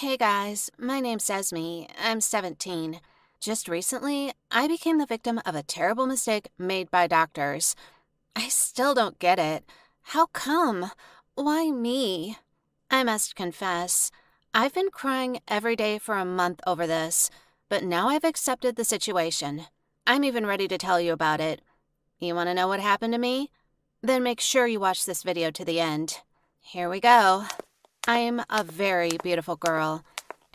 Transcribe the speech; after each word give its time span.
Hey 0.00 0.18
guys, 0.18 0.70
my 0.78 1.00
name's 1.00 1.30
Esme. 1.30 1.84
I'm 1.98 2.20
17. 2.20 3.00
Just 3.40 3.66
recently, 3.66 4.30
I 4.50 4.68
became 4.68 4.98
the 4.98 5.06
victim 5.06 5.40
of 5.46 5.54
a 5.54 5.62
terrible 5.62 6.06
mistake 6.06 6.48
made 6.58 6.90
by 6.90 7.06
doctors. 7.06 7.74
I 8.36 8.48
still 8.48 8.92
don't 8.92 9.18
get 9.18 9.38
it. 9.38 9.64
How 10.02 10.26
come? 10.26 10.90
Why 11.34 11.70
me? 11.70 12.36
I 12.90 13.04
must 13.04 13.36
confess, 13.36 14.10
I've 14.52 14.74
been 14.74 14.90
crying 14.90 15.40
every 15.48 15.76
day 15.76 15.96
for 15.96 16.16
a 16.16 16.26
month 16.26 16.60
over 16.66 16.86
this, 16.86 17.30
but 17.70 17.82
now 17.82 18.10
I've 18.10 18.22
accepted 18.22 18.76
the 18.76 18.84
situation. 18.84 19.62
I'm 20.06 20.24
even 20.24 20.44
ready 20.44 20.68
to 20.68 20.76
tell 20.76 21.00
you 21.00 21.14
about 21.14 21.40
it. 21.40 21.62
You 22.18 22.34
want 22.34 22.50
to 22.50 22.54
know 22.54 22.68
what 22.68 22.80
happened 22.80 23.14
to 23.14 23.18
me? 23.18 23.50
Then 24.02 24.22
make 24.22 24.40
sure 24.40 24.66
you 24.66 24.78
watch 24.78 25.06
this 25.06 25.22
video 25.22 25.50
to 25.52 25.64
the 25.64 25.80
end. 25.80 26.18
Here 26.60 26.90
we 26.90 27.00
go. 27.00 27.46
I'm 28.08 28.40
a 28.48 28.62
very 28.62 29.18
beautiful 29.24 29.56
girl. 29.56 30.04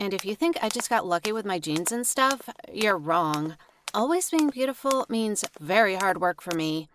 And 0.00 0.14
if 0.14 0.24
you 0.24 0.34
think 0.34 0.56
I 0.62 0.70
just 0.70 0.88
got 0.88 1.06
lucky 1.06 1.32
with 1.32 1.44
my 1.44 1.58
genes 1.58 1.92
and 1.92 2.06
stuff, 2.06 2.48
you're 2.72 2.96
wrong. 2.96 3.58
Always 3.92 4.30
being 4.30 4.48
beautiful 4.48 5.04
means 5.10 5.44
very 5.60 5.96
hard 5.96 6.18
work 6.18 6.40
for 6.40 6.54
me. 6.54 6.88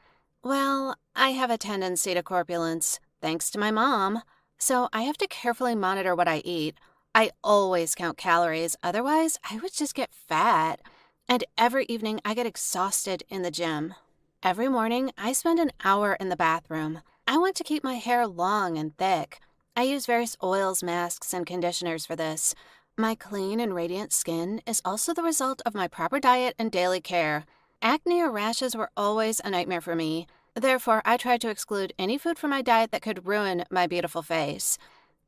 Well, 0.44 0.98
I 1.16 1.30
have 1.30 1.52
a 1.52 1.60
tendency 1.60 2.16
to 2.16 2.24
corpulence, 2.24 3.00
thanks 3.22 3.52
to 3.52 3.60
my 3.60 3.70
mom. 3.70 4.24
So 4.58 4.90
I 4.92 5.04
have 5.04 5.18
to 5.18 5.28
carefully 5.28 5.76
monitor 5.76 6.16
what 6.16 6.28
I 6.28 6.42
eat. 6.44 6.76
I 7.14 7.30
always 7.44 7.94
count 7.94 8.18
calories, 8.18 8.76
otherwise, 8.82 9.38
I 9.48 9.60
would 9.60 9.74
just 9.74 9.94
get 9.94 10.10
fat. 10.12 10.82
And 11.30 11.44
every 11.56 11.86
evening, 11.86 12.20
I 12.26 12.34
get 12.34 12.48
exhausted 12.48 13.22
in 13.30 13.44
the 13.44 13.52
gym. 13.52 13.94
Every 14.42 14.70
morning, 14.70 15.12
I 15.20 15.34
spend 15.34 15.60
an 15.60 15.72
hour 15.84 16.18
in 16.20 16.30
the 16.30 16.36
bathroom. 16.36 17.02
I 17.28 17.38
want 17.38 17.56
to 17.58 17.64
keep 17.64 17.84
my 17.84 17.96
hair 17.96 18.26
long 18.26 18.76
and 18.76 18.98
thick. 18.98 19.40
I 19.78 19.84
use 19.84 20.08
various 20.08 20.36
oils, 20.42 20.82
masks, 20.82 21.36
and 21.36 21.46
conditioners 21.46 22.04
for 22.04 22.16
this. 22.16 22.56
My 22.98 23.14
clean 23.14 23.60
and 23.60 23.76
radiant 23.76 24.12
skin 24.12 24.60
is 24.66 24.82
also 24.84 25.14
the 25.14 25.22
result 25.22 25.62
of 25.68 25.76
my 25.76 25.88
proper 25.88 26.20
diet 26.20 26.56
and 26.58 26.72
daily 26.72 27.00
care. 27.00 27.46
Acne 27.80 28.20
or 28.20 28.32
rashes 28.32 28.76
were 28.76 28.90
always 28.98 29.40
a 29.40 29.52
nightmare 29.52 29.80
for 29.80 29.96
me. 29.96 30.26
Therefore, 30.56 31.04
I 31.06 31.16
tried 31.16 31.42
to 31.42 31.52
exclude 31.52 31.94
any 32.00 32.18
food 32.18 32.40
from 32.40 32.50
my 32.50 32.64
diet 32.64 32.90
that 32.90 33.04
could 33.04 33.28
ruin 33.28 33.66
my 33.70 33.86
beautiful 33.86 34.24
face. 34.24 34.80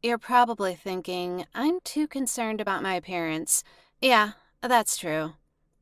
You're 0.01 0.17
probably 0.17 0.73
thinking, 0.73 1.45
I'm 1.53 1.79
too 1.81 2.07
concerned 2.07 2.59
about 2.59 2.81
my 2.81 2.95
appearance. 2.95 3.63
Yeah, 4.01 4.31
that's 4.63 4.97
true. 4.97 5.33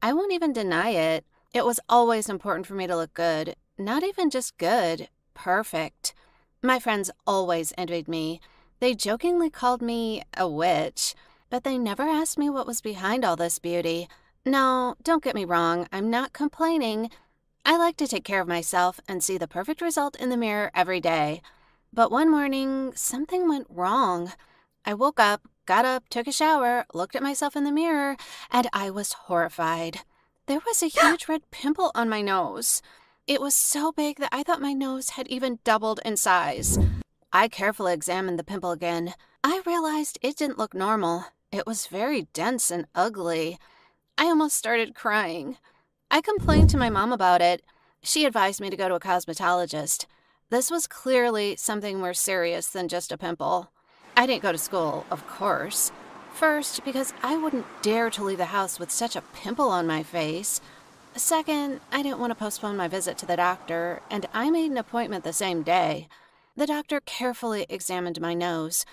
I 0.01 0.11
won't 0.11 0.33
even 0.33 0.51
deny 0.51 0.89
it. 0.89 1.23
It 1.53 1.63
was 1.63 1.79
always 1.87 2.27
important 2.27 2.67
for 2.67 2.73
me 2.73 2.85
to 2.85 2.97
look 2.97 3.13
good. 3.13 3.55
Not 3.77 4.03
even 4.03 4.29
just 4.29 4.57
good, 4.57 5.07
perfect. 5.33 6.13
My 6.61 6.79
friends 6.79 7.09
always 7.25 7.71
envied 7.77 8.09
me. 8.09 8.41
They 8.79 8.93
jokingly 8.93 9.49
called 9.49 9.81
me 9.81 10.21
a 10.35 10.47
witch, 10.47 11.15
but 11.49 11.63
they 11.63 11.77
never 11.77 12.03
asked 12.03 12.37
me 12.37 12.49
what 12.49 12.67
was 12.67 12.79
behind 12.81 13.25
all 13.25 13.35
this 13.35 13.57
beauty. 13.57 14.07
No, 14.45 14.95
don't 15.03 15.23
get 15.23 15.35
me 15.35 15.45
wrong, 15.45 15.87
I'm 15.91 16.09
not 16.09 16.31
complaining. 16.31 17.09
I 17.65 17.75
like 17.75 17.97
to 17.97 18.07
take 18.07 18.23
care 18.23 18.39
of 18.39 18.47
myself 18.47 18.99
and 19.07 19.23
see 19.23 19.37
the 19.37 19.47
perfect 19.47 19.81
result 19.81 20.15
in 20.15 20.29
the 20.29 20.37
mirror 20.37 20.71
every 20.75 21.01
day. 21.01 21.41
But 21.91 22.11
one 22.11 22.29
morning, 22.29 22.93
something 22.95 23.47
went 23.47 23.67
wrong. 23.69 24.33
I 24.85 24.93
woke 24.93 25.19
up, 25.19 25.47
got 25.65 25.83
up, 25.83 26.07
took 26.09 26.27
a 26.27 26.31
shower, 26.31 26.85
looked 26.93 27.15
at 27.15 27.23
myself 27.23 27.55
in 27.55 27.63
the 27.63 27.71
mirror, 27.71 28.15
and 28.51 28.67
I 28.73 28.89
was 28.91 29.13
horrified. 29.13 30.01
There 30.45 30.61
was 30.65 30.83
a 30.83 30.87
huge 30.87 31.27
red 31.27 31.49
pimple 31.49 31.91
on 31.95 32.07
my 32.09 32.21
nose. 32.21 32.81
It 33.25 33.41
was 33.41 33.55
so 33.55 33.91
big 33.91 34.19
that 34.19 34.29
I 34.31 34.43
thought 34.43 34.61
my 34.61 34.73
nose 34.73 35.09
had 35.11 35.27
even 35.27 35.59
doubled 35.65 35.99
in 36.05 36.15
size. 36.15 36.77
I 37.33 37.47
carefully 37.49 37.93
examined 37.93 38.39
the 38.39 38.43
pimple 38.43 38.71
again. 38.71 39.13
I 39.43 39.61
realized 39.65 40.17
it 40.21 40.37
didn't 40.37 40.57
look 40.57 40.73
normal. 40.73 41.25
It 41.51 41.67
was 41.67 41.87
very 41.87 42.27
dense 42.33 42.71
and 42.71 42.87
ugly. 42.95 43.57
I 44.17 44.25
almost 44.25 44.55
started 44.55 44.95
crying. 44.95 45.57
I 46.09 46.21
complained 46.21 46.69
to 46.71 46.77
my 46.77 46.89
mom 46.89 47.11
about 47.11 47.41
it. 47.41 47.63
She 48.01 48.25
advised 48.25 48.61
me 48.61 48.69
to 48.69 48.77
go 48.77 48.87
to 48.87 48.95
a 48.95 48.99
cosmetologist. 48.99 50.05
This 50.49 50.71
was 50.71 50.87
clearly 50.87 51.57
something 51.57 51.99
more 51.99 52.13
serious 52.13 52.67
than 52.67 52.87
just 52.87 53.11
a 53.11 53.17
pimple. 53.17 53.71
I 54.15 54.25
didn't 54.25 54.43
go 54.43 54.53
to 54.53 54.57
school, 54.57 55.05
of 55.11 55.27
course. 55.27 55.91
First, 56.33 56.85
because 56.85 57.13
I 57.21 57.35
wouldn't 57.35 57.65
dare 57.81 58.09
to 58.11 58.23
leave 58.23 58.37
the 58.37 58.45
house 58.45 58.79
with 58.79 58.89
such 58.89 59.15
a 59.15 59.23
pimple 59.33 59.69
on 59.69 59.85
my 59.85 60.03
face. 60.03 60.61
Second, 61.15 61.81
I 61.91 62.01
didn't 62.01 62.19
want 62.19 62.31
to 62.31 62.35
postpone 62.35 62.77
my 62.77 62.87
visit 62.87 63.17
to 63.17 63.25
the 63.25 63.35
doctor, 63.35 64.01
and 64.09 64.27
I 64.33 64.49
made 64.49 64.71
an 64.71 64.77
appointment 64.77 65.23
the 65.23 65.33
same 65.33 65.63
day. 65.63 66.07
The 66.57 66.65
doctor 66.65 66.99
carefully 66.99 67.67
examined 67.69 68.19
my 68.19 68.33
nose. 68.33 68.83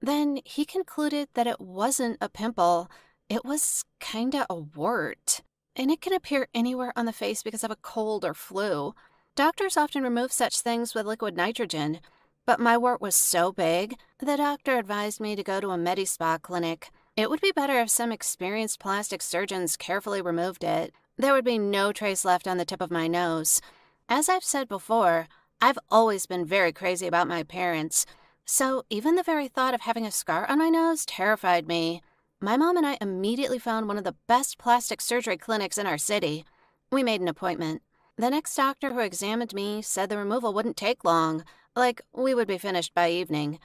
Then 0.00 0.40
he 0.44 0.64
concluded 0.64 1.28
that 1.34 1.46
it 1.46 1.60
wasn't 1.60 2.18
a 2.20 2.28
pimple, 2.28 2.90
it 3.28 3.44
was 3.44 3.84
kinda 4.00 4.44
a 4.50 4.56
wart. 4.56 5.40
And 5.76 5.92
it 5.92 6.00
can 6.00 6.12
appear 6.12 6.48
anywhere 6.52 6.92
on 6.96 7.06
the 7.06 7.12
face 7.12 7.44
because 7.44 7.62
of 7.62 7.70
a 7.70 7.76
cold 7.76 8.24
or 8.24 8.34
flu. 8.34 8.96
Doctors 9.36 9.76
often 9.76 10.02
remove 10.02 10.32
such 10.32 10.60
things 10.60 10.94
with 10.94 11.06
liquid 11.06 11.36
nitrogen. 11.36 12.00
But 12.44 12.58
my 12.58 12.76
wart 12.76 13.00
was 13.00 13.14
so 13.14 13.52
big, 13.52 13.96
the 14.18 14.36
doctor 14.36 14.76
advised 14.76 15.20
me 15.20 15.36
to 15.36 15.44
go 15.44 15.60
to 15.60 15.70
a 15.70 15.78
Medi-Spa 15.78 16.38
clinic. 16.38 16.90
It 17.16 17.30
would 17.30 17.40
be 17.40 17.52
better 17.52 17.78
if 17.78 17.88
some 17.88 18.10
experienced 18.10 18.80
plastic 18.80 19.22
surgeons 19.22 19.76
carefully 19.76 20.20
removed 20.20 20.64
it. 20.64 20.92
There 21.16 21.32
would 21.32 21.44
be 21.44 21.58
no 21.58 21.92
trace 21.92 22.24
left 22.24 22.48
on 22.48 22.56
the 22.56 22.64
tip 22.64 22.80
of 22.80 22.90
my 22.90 23.06
nose. 23.06 23.60
As 24.08 24.28
I've 24.28 24.42
said 24.42 24.68
before, 24.68 25.28
I've 25.64 25.78
always 25.92 26.26
been 26.26 26.44
very 26.44 26.72
crazy 26.72 27.06
about 27.06 27.28
my 27.28 27.44
parents, 27.44 28.04
so 28.44 28.82
even 28.90 29.14
the 29.14 29.22
very 29.22 29.46
thought 29.46 29.74
of 29.74 29.82
having 29.82 30.04
a 30.04 30.10
scar 30.10 30.44
on 30.50 30.58
my 30.58 30.68
nose 30.68 31.06
terrified 31.06 31.68
me. 31.68 32.02
My 32.40 32.56
mom 32.56 32.76
and 32.76 32.84
I 32.84 32.98
immediately 33.00 33.60
found 33.60 33.86
one 33.86 33.96
of 33.96 34.02
the 34.02 34.16
best 34.26 34.58
plastic 34.58 35.00
surgery 35.00 35.36
clinics 35.36 35.78
in 35.78 35.86
our 35.86 35.98
city. 35.98 36.44
We 36.90 37.04
made 37.04 37.20
an 37.20 37.28
appointment. 37.28 37.80
The 38.16 38.28
next 38.28 38.56
doctor 38.56 38.92
who 38.92 38.98
examined 38.98 39.54
me 39.54 39.82
said 39.82 40.08
the 40.08 40.18
removal 40.18 40.52
wouldn't 40.52 40.76
take 40.76 41.04
long. 41.04 41.44
Like, 41.76 42.02
we 42.12 42.34
would 42.34 42.48
be 42.48 42.58
finished 42.58 42.92
by 42.92 43.10
evening. 43.10 43.60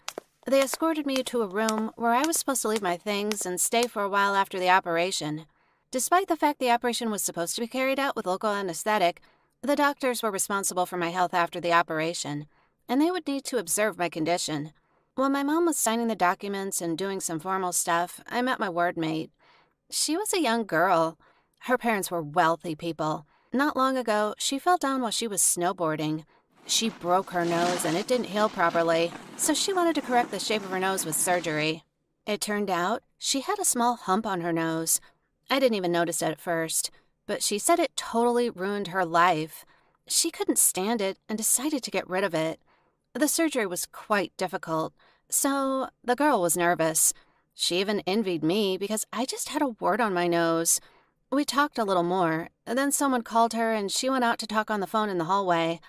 They 0.45 0.61
escorted 0.61 1.07
me 1.07 1.23
to 1.23 1.41
a 1.41 1.47
room 1.47 1.89
where 1.95 2.13
I 2.13 2.27
was 2.27 2.37
supposed 2.37 2.61
to 2.61 2.67
leave 2.67 2.83
my 2.83 2.97
things 2.97 3.43
and 3.43 3.59
stay 3.59 3.87
for 3.87 4.03
a 4.03 4.09
while 4.09 4.35
after 4.35 4.59
the 4.59 4.69
operation. 4.69 5.47
Despite 5.89 6.27
the 6.27 6.35
fact 6.35 6.59
the 6.59 6.69
operation 6.69 7.09
was 7.09 7.23
supposed 7.23 7.55
to 7.55 7.61
be 7.61 7.67
carried 7.67 7.97
out 7.97 8.15
with 8.15 8.27
local 8.27 8.51
anesthetic, 8.51 9.19
the 9.61 9.75
doctors 9.75 10.23
were 10.23 10.31
responsible 10.31 10.85
for 10.85 10.97
my 10.97 11.09
health 11.09 11.33
after 11.33 11.59
the 11.59 11.73
operation, 11.73 12.47
and 12.87 13.01
they 13.01 13.11
would 13.11 13.27
need 13.27 13.43
to 13.45 13.57
observe 13.57 13.97
my 13.97 14.09
condition. 14.09 14.71
While 15.15 15.29
my 15.29 15.43
mom 15.43 15.65
was 15.65 15.77
signing 15.77 16.07
the 16.07 16.15
documents 16.15 16.81
and 16.81 16.97
doing 16.97 17.19
some 17.19 17.39
formal 17.39 17.73
stuff, 17.73 18.21
I 18.27 18.41
met 18.41 18.59
my 18.59 18.69
ward 18.69 18.97
mate. 18.97 19.31
She 19.89 20.15
was 20.15 20.33
a 20.33 20.41
young 20.41 20.65
girl. 20.65 21.17
Her 21.61 21.77
parents 21.77 22.11
were 22.11 22.21
wealthy 22.21 22.75
people. 22.75 23.25
Not 23.51 23.75
long 23.75 23.97
ago, 23.97 24.35
she 24.37 24.59
fell 24.59 24.77
down 24.77 25.01
while 25.01 25.11
she 25.11 25.27
was 25.27 25.41
snowboarding 25.41 26.23
she 26.67 26.89
broke 26.89 27.31
her 27.31 27.45
nose 27.45 27.85
and 27.85 27.95
it 27.95 28.07
didn't 28.07 28.27
heal 28.27 28.49
properly, 28.49 29.11
so 29.37 29.53
she 29.53 29.73
wanted 29.73 29.95
to 29.95 30.01
correct 30.01 30.31
the 30.31 30.39
shape 30.39 30.63
of 30.63 30.69
her 30.69 30.79
nose 30.79 31.05
with 31.05 31.15
surgery. 31.15 31.83
It 32.25 32.41
turned 32.41 32.69
out 32.69 33.03
she 33.17 33.41
had 33.41 33.57
a 33.57 33.65
small 33.65 33.95
hump 33.95 34.25
on 34.25 34.41
her 34.41 34.51
nose. 34.51 34.99
I 35.49 35.59
didn't 35.59 35.77
even 35.77 35.93
notice 35.93 36.21
it 36.21 36.31
at 36.31 36.41
first, 36.41 36.91
but 37.27 37.43
she 37.43 37.59
said 37.59 37.77
it 37.77 37.95
totally 37.95 38.49
ruined 38.49 38.87
her 38.87 39.05
life. 39.05 39.65
She 40.07 40.31
couldn't 40.31 40.57
stand 40.57 41.01
it 41.01 41.19
and 41.29 41.37
decided 41.37 41.83
to 41.83 41.91
get 41.91 42.09
rid 42.09 42.23
of 42.23 42.33
it. 42.33 42.59
The 43.13 43.27
surgery 43.27 43.67
was 43.67 43.85
quite 43.85 44.35
difficult, 44.37 44.93
so 45.29 45.89
the 46.03 46.15
girl 46.15 46.41
was 46.41 46.57
nervous. 46.57 47.13
She 47.53 47.79
even 47.79 48.01
envied 48.07 48.43
me 48.43 48.77
because 48.77 49.05
I 49.11 49.25
just 49.25 49.49
had 49.49 49.61
a 49.61 49.75
wart 49.79 49.99
on 49.99 50.13
my 50.13 50.27
nose. 50.27 50.79
We 51.31 51.43
talked 51.43 51.77
a 51.77 51.83
little 51.83 52.03
more, 52.03 52.49
then 52.65 52.91
someone 52.91 53.21
called 53.23 53.53
her 53.53 53.73
and 53.73 53.91
she 53.91 54.09
went 54.09 54.23
out 54.23 54.39
to 54.39 54.47
talk 54.47 54.71
on 54.71 54.79
the 54.79 54.87
phone 54.87 55.09
in 55.09 55.17
the 55.17 55.25
hallway. 55.25 55.81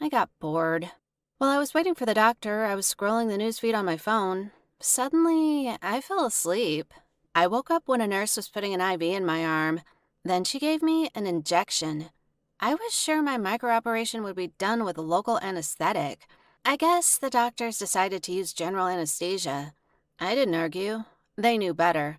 I 0.00 0.08
got 0.08 0.30
bored. 0.38 0.90
While 1.38 1.50
I 1.50 1.58
was 1.58 1.74
waiting 1.74 1.94
for 1.94 2.06
the 2.06 2.14
doctor, 2.14 2.64
I 2.64 2.74
was 2.74 2.86
scrolling 2.86 3.28
the 3.28 3.36
newsfeed 3.36 3.74
on 3.74 3.84
my 3.84 3.96
phone. 3.96 4.52
Suddenly, 4.78 5.76
I 5.82 6.00
fell 6.00 6.24
asleep. 6.24 6.94
I 7.34 7.46
woke 7.46 7.70
up 7.70 7.84
when 7.86 8.00
a 8.00 8.06
nurse 8.06 8.36
was 8.36 8.48
putting 8.48 8.74
an 8.74 8.80
IV 8.80 9.02
in 9.02 9.26
my 9.26 9.44
arm. 9.44 9.80
Then 10.26 10.42
she 10.42 10.58
gave 10.58 10.82
me 10.82 11.08
an 11.14 11.24
injection. 11.24 12.10
I 12.58 12.74
was 12.74 12.92
sure 12.92 13.22
my 13.22 13.38
microoperation 13.38 14.24
would 14.24 14.34
be 14.34 14.48
done 14.58 14.82
with 14.82 14.98
local 14.98 15.38
anesthetic. 15.38 16.26
I 16.64 16.74
guess 16.74 17.16
the 17.16 17.30
doctors 17.30 17.78
decided 17.78 18.24
to 18.24 18.32
use 18.32 18.52
general 18.52 18.88
anesthesia. 18.88 19.74
I 20.18 20.34
didn't 20.34 20.56
argue. 20.56 21.04
They 21.36 21.56
knew 21.56 21.74
better. 21.74 22.18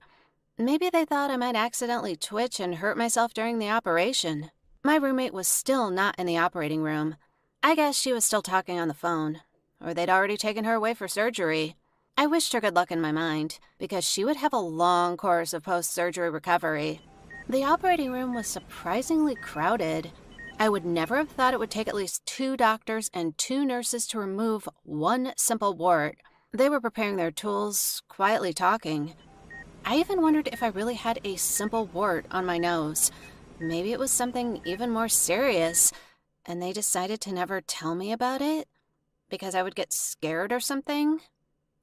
Maybe 0.58 0.90
they 0.90 1.04
thought 1.04 1.32
I 1.32 1.36
might 1.36 1.58
accidentally 1.58 2.16
twitch 2.16 2.62
and 2.62 2.76
hurt 2.76 2.98
myself 2.98 3.34
during 3.34 3.60
the 3.60 3.70
operation. 3.70 4.52
My 4.86 4.96
roommate 4.96 5.34
was 5.34 5.50
still 5.50 5.90
not 5.90 6.18
in 6.18 6.28
the 6.28 6.38
operating 6.38 6.84
room. 6.84 7.18
I 7.62 7.76
guess 7.76 8.00
she 8.00 8.14
was 8.14 8.24
still 8.24 8.42
talking 8.42 8.80
on 8.80 8.88
the 8.88 8.94
phone, 8.94 9.42
or 9.84 9.94
they'd 9.94 10.10
already 10.10 10.38
taken 10.38 10.64
her 10.64 10.76
away 10.76 10.94
for 10.94 11.10
surgery. 11.10 11.76
I 12.18 12.26
wished 12.26 12.54
her 12.54 12.62
good 12.62 12.74
luck 12.74 12.90
in 12.90 13.02
my 13.02 13.12
mind, 13.12 13.60
because 13.78 14.06
she 14.06 14.24
would 14.24 14.38
have 14.38 14.54
a 14.54 14.60
long 14.60 15.18
course 15.18 15.52
of 15.52 15.64
post 15.64 15.94
surgery 15.94 16.30
recovery. 16.30 17.02
The 17.50 17.64
operating 17.64 18.12
room 18.12 18.34
was 18.34 18.46
surprisingly 18.46 19.34
crowded. 19.34 20.12
I 20.60 20.68
would 20.68 20.84
never 20.84 21.16
have 21.16 21.30
thought 21.30 21.54
it 21.54 21.60
would 21.62 21.72
take 21.72 21.88
at 21.88 21.96
least 21.96 22.26
two 22.26 22.58
doctors 22.58 23.10
and 23.14 23.38
two 23.38 23.64
nurses 23.64 24.06
to 24.08 24.20
remove 24.20 24.68
one 24.84 25.32
simple 25.38 25.74
wart. 25.74 26.18
They 26.52 26.68
were 26.68 26.82
preparing 26.82 27.16
their 27.16 27.32
tools, 27.32 28.04
quietly 28.10 28.52
talking. 28.52 29.14
I 29.86 29.98
even 29.98 30.22
wondered 30.22 30.50
if 30.52 30.62
I 30.62 30.68
really 30.68 30.96
had 30.96 31.22
a 31.24 31.38
simple 31.38 31.86
wart 31.86 32.26
on 32.32 32.46
my 32.46 32.58
nose. 32.58 33.12
Maybe 33.62 33.94
it 33.94 34.00
was 34.00 34.12
something 34.12 34.60
even 34.66 34.92
more 34.92 35.08
serious, 35.08 35.94
and 36.46 36.62
they 36.62 36.74
decided 36.74 37.22
to 37.22 37.34
never 37.34 37.62
tell 37.62 37.96
me 37.96 38.12
about 38.12 38.42
it? 38.42 38.68
Because 39.30 39.56
I 39.56 39.64
would 39.64 39.76
get 39.76 39.94
scared 39.94 40.52
or 40.52 40.60
something? 40.60 41.22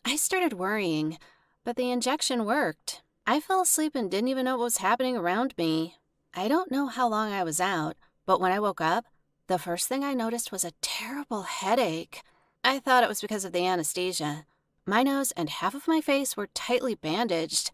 I 0.04 0.16
started 0.16 0.52
worrying, 0.52 1.16
but 1.64 1.76
the 1.76 1.90
injection 1.90 2.44
worked. 2.44 3.00
I 3.26 3.40
fell 3.40 3.62
asleep 3.62 3.94
and 3.94 4.10
didn't 4.10 4.28
even 4.28 4.44
know 4.44 4.58
what 4.58 4.64
was 4.64 4.76
happening 4.78 5.16
around 5.16 5.54
me. 5.56 5.96
I 6.34 6.46
don't 6.46 6.70
know 6.70 6.88
how 6.88 7.08
long 7.08 7.32
I 7.32 7.42
was 7.42 7.58
out, 7.58 7.96
but 8.26 8.38
when 8.38 8.52
I 8.52 8.60
woke 8.60 8.82
up, 8.82 9.06
the 9.46 9.58
first 9.58 9.88
thing 9.88 10.04
I 10.04 10.12
noticed 10.12 10.52
was 10.52 10.62
a 10.62 10.72
terrible 10.82 11.42
headache. 11.42 12.20
I 12.62 12.78
thought 12.78 13.02
it 13.02 13.08
was 13.08 13.22
because 13.22 13.46
of 13.46 13.52
the 13.52 13.66
anesthesia. 13.66 14.44
My 14.84 15.02
nose 15.02 15.32
and 15.32 15.48
half 15.48 15.74
of 15.74 15.88
my 15.88 16.02
face 16.02 16.36
were 16.36 16.48
tightly 16.48 16.94
bandaged. 16.94 17.70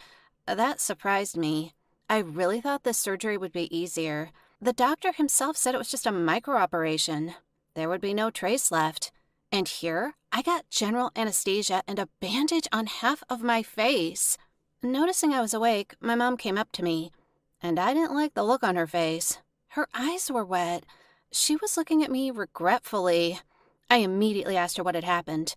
That 0.46 0.80
surprised 0.80 1.36
me. 1.36 1.74
I 2.08 2.18
really 2.18 2.60
thought 2.60 2.84
this 2.84 2.98
surgery 2.98 3.36
would 3.36 3.52
be 3.52 3.76
easier. 3.76 4.30
The 4.60 4.72
doctor 4.72 5.12
himself 5.12 5.56
said 5.56 5.74
it 5.74 5.78
was 5.78 5.90
just 5.90 6.06
a 6.06 6.12
micro 6.12 6.56
operation. 6.56 7.34
There 7.74 7.88
would 7.88 8.00
be 8.00 8.14
no 8.14 8.30
trace 8.30 8.70
left. 8.70 9.10
And 9.50 9.66
here, 9.66 10.14
I 10.30 10.42
got 10.42 10.70
general 10.70 11.10
anesthesia 11.16 11.82
and 11.88 11.98
a 11.98 12.08
bandage 12.20 12.68
on 12.70 12.86
half 12.86 13.24
of 13.28 13.42
my 13.42 13.64
face. 13.64 14.38
Noticing 14.82 15.34
I 15.34 15.42
was 15.42 15.52
awake, 15.52 15.94
my 16.00 16.14
mom 16.14 16.38
came 16.38 16.56
up 16.56 16.72
to 16.72 16.82
me, 16.82 17.12
and 17.62 17.78
I 17.78 17.92
didn't 17.92 18.14
like 18.14 18.32
the 18.32 18.42
look 18.42 18.62
on 18.62 18.76
her 18.76 18.86
face. 18.86 19.38
Her 19.68 19.86
eyes 19.92 20.30
were 20.30 20.44
wet. 20.44 20.86
She 21.30 21.54
was 21.56 21.76
looking 21.76 22.02
at 22.02 22.10
me 22.10 22.30
regretfully. 22.30 23.40
I 23.90 23.96
immediately 23.96 24.56
asked 24.56 24.78
her 24.78 24.82
what 24.82 24.94
had 24.94 25.04
happened. 25.04 25.54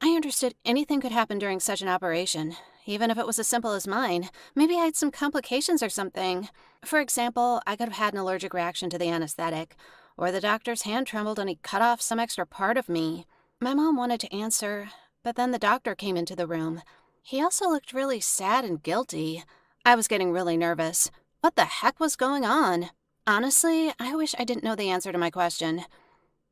I 0.00 0.10
understood 0.10 0.54
anything 0.64 1.00
could 1.00 1.10
happen 1.10 1.40
during 1.40 1.58
such 1.58 1.82
an 1.82 1.88
operation, 1.88 2.54
even 2.86 3.10
if 3.10 3.18
it 3.18 3.26
was 3.26 3.40
as 3.40 3.48
simple 3.48 3.72
as 3.72 3.88
mine. 3.88 4.30
Maybe 4.54 4.76
I 4.76 4.84
had 4.84 4.94
some 4.94 5.10
complications 5.10 5.82
or 5.82 5.88
something. 5.88 6.48
For 6.84 7.00
example, 7.00 7.60
I 7.66 7.74
could 7.74 7.88
have 7.88 7.98
had 7.98 8.14
an 8.14 8.20
allergic 8.20 8.54
reaction 8.54 8.88
to 8.90 8.98
the 8.98 9.10
anesthetic, 9.10 9.74
or 10.16 10.30
the 10.30 10.40
doctor's 10.40 10.82
hand 10.82 11.08
trembled 11.08 11.40
and 11.40 11.48
he 11.48 11.58
cut 11.64 11.82
off 11.82 12.00
some 12.00 12.20
extra 12.20 12.46
part 12.46 12.76
of 12.76 12.88
me. 12.88 13.26
My 13.60 13.74
mom 13.74 13.96
wanted 13.96 14.20
to 14.20 14.32
answer, 14.32 14.90
but 15.24 15.34
then 15.34 15.50
the 15.50 15.58
doctor 15.58 15.96
came 15.96 16.16
into 16.16 16.36
the 16.36 16.46
room. 16.46 16.82
He 17.22 17.42
also 17.42 17.68
looked 17.68 17.92
really 17.92 18.20
sad 18.20 18.64
and 18.64 18.82
guilty. 18.82 19.44
I 19.84 19.94
was 19.94 20.08
getting 20.08 20.32
really 20.32 20.56
nervous. 20.56 21.10
What 21.40 21.56
the 21.56 21.64
heck 21.64 22.00
was 22.00 22.16
going 22.16 22.44
on? 22.44 22.90
Honestly, 23.26 23.92
I 23.98 24.16
wish 24.16 24.34
I 24.38 24.44
didn't 24.44 24.64
know 24.64 24.74
the 24.74 24.90
answer 24.90 25.12
to 25.12 25.18
my 25.18 25.30
question. 25.30 25.84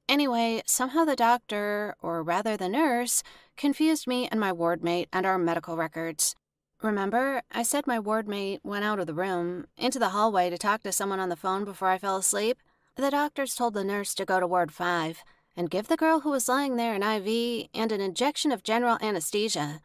Anyway, 0.09 0.63
somehow 0.65 1.05
the 1.05 1.17
doctor, 1.17 1.95
or 2.01 2.23
rather 2.23 2.57
the 2.57 2.69
nurse, 2.69 3.23
confused 3.57 4.07
me 4.07 4.27
and 4.29 4.41
my 4.41 4.53
ward 4.53 4.83
mate 4.83 5.09
and 5.13 5.27
our 5.27 5.39
medical 5.39 5.77
records. 5.77 6.35
Remember, 6.81 7.43
I 7.51 7.63
said 7.65 7.87
my 7.87 7.99
ward 7.99 8.29
mate 8.29 8.61
went 8.63 8.85
out 8.85 9.01
of 9.01 9.07
the 9.07 9.15
room, 9.15 9.67
into 9.77 9.99
the 9.99 10.11
hallway 10.11 10.49
to 10.49 10.57
talk 10.57 10.83
to 10.85 10.93
someone 10.93 11.21
on 11.21 11.29
the 11.29 11.37
phone 11.37 11.65
before 11.65 11.89
I 11.89 11.99
fell 11.99 12.17
asleep? 12.17 12.59
The 12.97 13.11
doctors 13.11 13.55
told 13.55 13.75
the 13.75 13.85
nurse 13.85 14.15
to 14.15 14.25
go 14.25 14.41
to 14.41 14.47
Ward 14.47 14.73
5 14.73 15.25
and 15.57 15.71
give 15.71 15.89
the 15.89 15.97
girl 15.97 16.21
who 16.21 16.31
was 16.31 16.49
lying 16.49 16.77
there 16.77 16.95
an 16.95 17.03
IV 17.03 17.69
and 17.75 17.93
an 17.93 18.01
injection 18.01 18.53
of 18.53 18.63
general 18.63 18.97
anesthesia. 19.03 19.81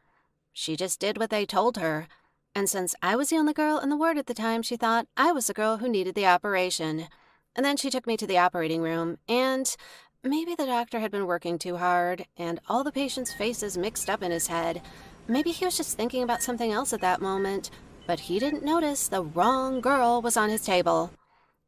She 0.53 0.75
just 0.75 1.00
did 1.00 1.17
what 1.17 1.31
they 1.31 1.45
told 1.45 1.77
her, 1.77 2.07
and 2.55 2.69
since 2.69 2.94
I 3.01 3.15
was 3.15 3.29
the 3.29 3.38
only 3.38 3.53
girl 3.53 3.79
in 3.79 3.89
the 3.89 3.97
ward 3.97 4.17
at 4.17 4.27
the 4.27 4.33
time, 4.35 4.61
she 4.61 4.77
thought 4.77 5.07
I 5.17 5.31
was 5.31 5.47
the 5.47 5.53
girl 5.53 5.77
who 5.77 5.89
needed 5.89 6.13
the 6.13 6.27
operation. 6.27 7.07
And 7.55 7.65
then 7.65 7.75
she 7.75 7.89
took 7.89 8.05
me 8.05 8.15
to 8.17 8.27
the 8.27 8.38
operating 8.38 8.81
room, 8.81 9.17
and 9.27 9.75
maybe 10.23 10.53
the 10.53 10.67
doctor 10.67 11.00
had 11.00 11.11
been 11.11 11.25
working 11.25 11.57
too 11.57 11.77
hard, 11.77 12.27
and 12.38 12.59
all 12.69 12.83
the 12.83 12.91
patients' 12.91 13.33
faces 13.33 13.77
mixed 13.77 14.09
up 14.09 14.21
in 14.21 14.31
his 14.31 14.47
head. 14.47 14.81
Maybe 15.27 15.51
he 15.51 15.65
was 15.65 15.77
just 15.77 15.97
thinking 15.97 16.21
about 16.21 16.44
something 16.44 16.71
else 16.71 16.94
at 16.94 17.01
that 17.01 17.21
moment, 17.21 17.71
but 18.05 18.19
he 18.19 18.38
didn't 18.38 18.63
notice 18.63 19.07
the 19.07 19.23
wrong 19.23 19.81
girl 19.81 20.21
was 20.21 20.38
on 20.38 20.50
his 20.50 20.63
table. 20.63 21.11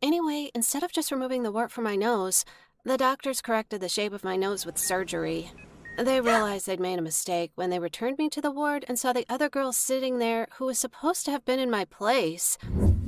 Anyway, 0.01 0.51
instead 0.53 0.83
of 0.83 0.91
just 0.91 1.11
removing 1.11 1.41
the 1.41 1.51
wart 1.51 1.71
from 1.71 1.85
my 1.85 1.95
nose, 1.95 2.45
the 2.83 2.97
doctors 2.97 3.41
corrected 3.41 3.81
the 3.81 3.89
shape 3.89 4.13
of 4.13 4.23
my 4.23 4.35
nose 4.35 4.65
with 4.65 4.77
surgery. 4.77 5.51
They 5.97 6.19
realized 6.19 6.67
they'd 6.67 6.79
made 6.79 6.99
a 6.99 7.01
mistake 7.01 7.51
when 7.55 7.69
they 7.69 7.79
returned 7.79 8.17
me 8.17 8.29
to 8.29 8.41
the 8.41 8.51
ward 8.51 8.83
and 8.87 8.99
saw 8.99 9.13
the 9.13 9.25
other 9.29 9.49
girl 9.49 9.71
sitting 9.71 10.19
there 10.19 10.47
who 10.57 10.65
was 10.65 10.77
supposed 10.77 11.25
to 11.25 11.31
have 11.31 11.45
been 11.45 11.59
in 11.59 11.71
my 11.71 11.85
place. 11.85 12.57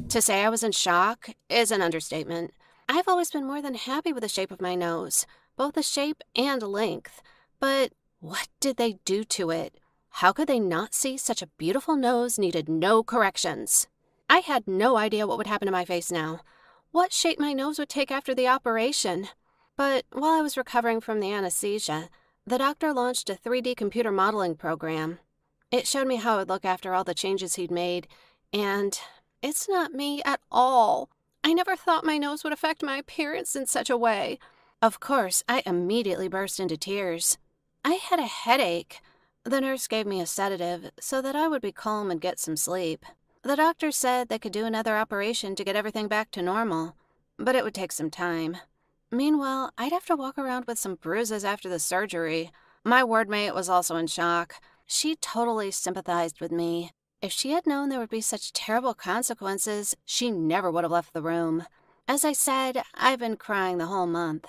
To 0.10 0.22
say 0.22 0.44
I 0.44 0.50
was 0.50 0.64
in 0.64 0.72
shock 0.72 1.30
is 1.50 1.70
an 1.70 1.82
understatement. 1.82 2.54
I've 2.88 3.10
always 3.10 3.30
been 3.30 3.46
more 3.46 3.62
than 3.62 3.76
happy 3.76 4.14
with 4.14 4.24
the 4.24 4.30
shape 4.30 4.52
of 4.52 4.62
my 4.62 4.74
nose, 4.74 5.26
both 5.58 5.74
the 5.74 5.84
shape 5.84 6.24
and 6.34 6.64
length. 6.64 7.22
But 7.60 7.92
what 8.22 8.48
did 8.62 8.78
they 8.78 9.00
do 9.04 9.26
to 9.26 9.50
it? 9.50 9.80
How 10.10 10.32
could 10.32 10.48
they 10.48 10.60
not 10.60 10.94
see 10.94 11.18
such 11.18 11.42
a 11.42 11.50
beautiful 11.58 11.98
nose 11.98 12.40
needed 12.40 12.70
no 12.70 13.04
corrections? 13.04 13.88
I 14.30 14.40
had 14.40 14.66
no 14.66 14.96
idea 14.96 15.28
what 15.28 15.38
would 15.38 15.48
happen 15.48 15.66
to 15.66 15.72
my 15.74 15.84
face 15.84 16.10
now. 16.10 16.40
What 16.92 17.12
shape 17.12 17.40
my 17.40 17.52
nose 17.52 17.78
would 17.80 17.90
take 17.90 18.12
after 18.12 18.34
the 18.34 18.48
operation. 18.48 19.28
But 19.76 20.06
while 20.12 20.32
I 20.32 20.42
was 20.42 20.58
recovering 20.58 21.02
from 21.02 21.20
the 21.20 21.34
anesthesia, 21.34 22.10
the 22.48 22.58
doctor 22.58 22.94
launched 22.94 23.30
a 23.30 23.36
3D 23.36 23.76
computer 23.76 24.10
modeling 24.10 24.56
program. 24.56 25.20
It 25.70 25.86
showed 25.86 26.08
me 26.08 26.16
how 26.16 26.36
it 26.36 26.38
would 26.38 26.50
look 26.50 26.64
after 26.64 26.94
all 26.94 27.04
the 27.04 27.14
changes 27.14 27.56
he'd 27.56 27.70
made, 27.70 28.08
and 28.54 28.98
it's 29.42 29.68
not 29.68 29.92
me 29.92 30.22
at 30.24 30.40
all. 30.50 31.10
I 31.44 31.52
never 31.52 31.76
thought 31.76 32.06
my 32.06 32.18
nose 32.18 32.46
would 32.46 32.54
affect 32.54 32.82
my 32.82 32.96
appearance 32.96 33.54
in 33.54 33.66
such 33.66 33.90
a 33.90 33.98
way. 33.98 34.40
Of 34.82 35.02
course, 35.02 35.44
I 35.50 35.62
immediately 35.66 36.30
burst 36.30 36.58
into 36.58 36.78
tears. 36.78 37.38
I 37.84 37.96
had 37.96 38.20
a 38.20 38.28
headache. 38.28 39.02
The 39.44 39.60
nurse 39.60 39.86
gave 39.90 40.08
me 40.08 40.22
a 40.22 40.26
sedative 40.26 40.92
so 41.02 41.22
that 41.22 41.36
I 41.36 41.50
would 41.50 41.62
be 41.62 41.74
calm 41.74 42.10
and 42.10 42.22
get 42.22 42.40
some 42.40 42.56
sleep. 42.56 43.06
The 43.42 43.58
doctor 43.58 43.92
said 43.92 44.30
they 44.30 44.40
could 44.40 44.54
do 44.54 44.64
another 44.66 44.96
operation 44.96 45.54
to 45.56 45.66
get 45.66 45.76
everything 45.76 46.08
back 46.08 46.32
to 46.32 46.42
normal, 46.42 46.96
but 47.38 47.56
it 47.56 47.66
would 47.66 47.74
take 47.74 47.92
some 47.92 48.10
time. 48.10 48.56
Meanwhile, 49.12 49.72
I'd 49.78 49.94
have 49.94 50.06
to 50.08 50.16
walk 50.16 50.38
around 50.38 50.66
with 50.66 50.78
some 50.78 50.96
bruises 50.96 51.46
after 51.46 51.70
the 51.70 51.80
surgery. 51.80 52.52
My 52.84 53.04
wardmate 53.04 53.56
was 53.56 53.70
also 53.70 53.96
in 53.96 54.08
shock. 54.08 54.56
She 54.86 55.16
totally 55.16 55.72
sympathized 55.72 56.42
with 56.42 56.52
me. 56.52 56.92
If 57.22 57.32
she 57.32 57.52
had 57.52 57.66
known 57.66 57.90
there 57.90 58.00
would 58.00 58.10
be 58.10 58.22
such 58.22 58.54
terrible 58.54 58.94
consequences, 58.94 59.96
she 60.06 60.30
never 60.30 60.70
would 60.70 60.84
have 60.84 60.92
left 60.92 61.14
the 61.14 61.22
room. 61.22 61.66
As 62.08 62.24
I 62.24 62.34
said, 62.34 62.84
I've 62.94 63.20
been 63.20 63.38
crying 63.38 63.78
the 63.78 63.88
whole 63.88 64.08
month. 64.08 64.46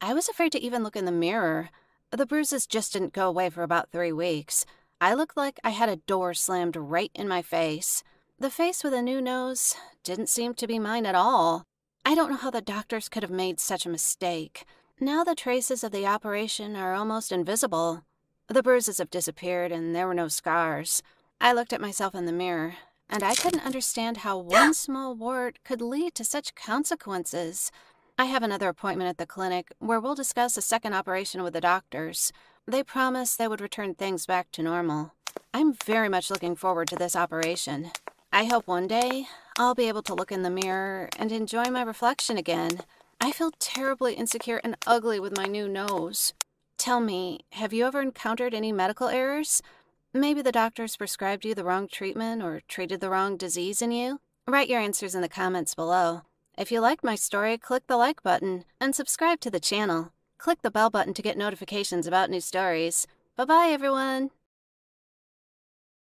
I 0.00 0.14
was 0.14 0.28
afraid 0.28 0.52
to 0.52 0.62
even 0.62 0.82
look 0.82 0.96
in 0.96 1.04
the 1.04 1.12
mirror. 1.12 1.70
The 2.10 2.26
bruises 2.26 2.66
just 2.66 2.92
didn't 2.92 3.12
go 3.12 3.28
away 3.28 3.50
for 3.50 3.62
about 3.62 3.90
three 3.90 4.12
weeks. 4.12 4.66
I 5.00 5.14
looked 5.14 5.36
like 5.36 5.60
I 5.62 5.70
had 5.70 5.88
a 5.88 5.96
door 5.96 6.34
slammed 6.34 6.76
right 6.76 7.10
in 7.14 7.28
my 7.28 7.42
face. 7.42 8.02
The 8.38 8.50
face 8.50 8.82
with 8.82 8.94
a 8.94 9.02
new 9.02 9.20
nose 9.20 9.76
didn't 10.02 10.28
seem 10.28 10.54
to 10.54 10.66
be 10.66 10.78
mine 10.78 11.06
at 11.06 11.14
all. 11.14 11.64
I 12.04 12.14
don't 12.14 12.30
know 12.30 12.36
how 12.36 12.50
the 12.50 12.60
doctors 12.60 13.08
could 13.08 13.22
have 13.22 13.30
made 13.30 13.60
such 13.60 13.84
a 13.84 13.90
mistake. 13.90 14.64
Now 14.98 15.22
the 15.22 15.34
traces 15.34 15.84
of 15.84 15.92
the 15.92 16.06
operation 16.06 16.74
are 16.74 16.94
almost 16.94 17.30
invisible. 17.30 18.04
The 18.48 18.62
bruises 18.62 18.98
have 18.98 19.10
disappeared 19.10 19.70
and 19.70 19.94
there 19.94 20.06
were 20.06 20.14
no 20.14 20.28
scars. 20.28 21.02
I 21.40 21.52
looked 21.52 21.72
at 21.72 21.80
myself 21.80 22.14
in 22.14 22.26
the 22.26 22.32
mirror, 22.32 22.74
and 23.08 23.22
I 23.22 23.34
couldn't 23.34 23.64
understand 23.64 24.18
how 24.18 24.38
one 24.38 24.74
small 24.74 25.14
wart 25.14 25.58
could 25.64 25.80
lead 25.80 26.14
to 26.16 26.24
such 26.24 26.54
consequences. 26.54 27.70
I 28.18 28.26
have 28.26 28.42
another 28.42 28.68
appointment 28.68 29.08
at 29.08 29.18
the 29.18 29.26
clinic 29.26 29.72
where 29.78 30.00
we'll 30.00 30.14
discuss 30.14 30.56
a 30.56 30.62
second 30.62 30.94
operation 30.94 31.42
with 31.42 31.52
the 31.54 31.60
doctors. 31.60 32.32
They 32.66 32.82
promised 32.82 33.38
they 33.38 33.48
would 33.48 33.60
return 33.60 33.94
things 33.94 34.26
back 34.26 34.50
to 34.52 34.62
normal. 34.62 35.14
I'm 35.54 35.72
very 35.72 36.08
much 36.08 36.30
looking 36.30 36.56
forward 36.56 36.88
to 36.88 36.96
this 36.96 37.16
operation. 37.16 37.90
I 38.32 38.44
hope 38.44 38.66
one 38.66 38.86
day 38.86 39.26
I'll 39.60 39.74
be 39.74 39.88
able 39.88 40.02
to 40.04 40.14
look 40.14 40.32
in 40.32 40.42
the 40.42 40.48
mirror 40.48 41.10
and 41.18 41.30
enjoy 41.30 41.64
my 41.64 41.82
reflection 41.82 42.38
again. 42.38 42.80
I 43.20 43.30
feel 43.30 43.50
terribly 43.58 44.14
insecure 44.14 44.58
and 44.64 44.74
ugly 44.86 45.20
with 45.20 45.36
my 45.36 45.44
new 45.44 45.68
nose. 45.68 46.32
Tell 46.78 46.98
me, 46.98 47.40
have 47.52 47.74
you 47.74 47.84
ever 47.84 48.00
encountered 48.00 48.54
any 48.54 48.72
medical 48.72 49.08
errors? 49.08 49.60
Maybe 50.14 50.40
the 50.40 50.50
doctors 50.50 50.96
prescribed 50.96 51.44
you 51.44 51.54
the 51.54 51.62
wrong 51.62 51.88
treatment 51.88 52.42
or 52.42 52.62
treated 52.68 53.00
the 53.00 53.10
wrong 53.10 53.36
disease 53.36 53.82
in 53.82 53.92
you? 53.92 54.20
Write 54.48 54.70
your 54.70 54.80
answers 54.80 55.14
in 55.14 55.20
the 55.20 55.28
comments 55.28 55.74
below. 55.74 56.22
If 56.56 56.72
you 56.72 56.80
liked 56.80 57.04
my 57.04 57.14
story, 57.14 57.58
click 57.58 57.86
the 57.86 57.98
like 57.98 58.22
button 58.22 58.64
and 58.80 58.94
subscribe 58.94 59.40
to 59.40 59.50
the 59.50 59.60
channel. 59.60 60.14
Click 60.38 60.62
the 60.62 60.70
bell 60.70 60.88
button 60.88 61.12
to 61.12 61.20
get 61.20 61.36
notifications 61.36 62.06
about 62.06 62.30
new 62.30 62.40
stories. 62.40 63.06
Bye 63.36 63.44
bye, 63.44 63.68
everyone! 63.70 64.30